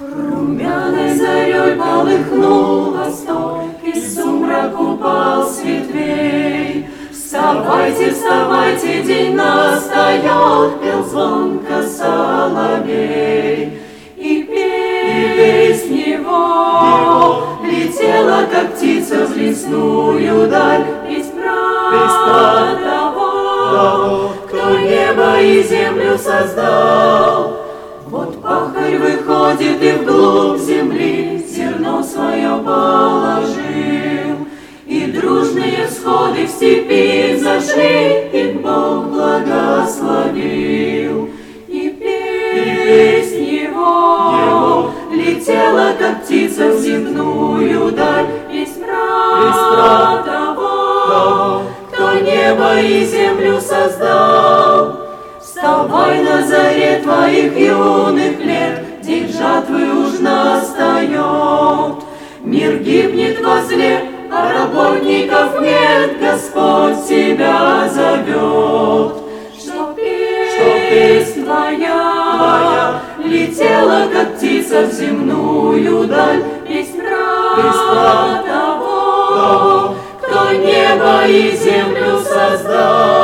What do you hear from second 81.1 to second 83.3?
и землю создал.